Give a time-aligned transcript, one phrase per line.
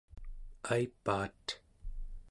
[0.63, 1.45] aipaat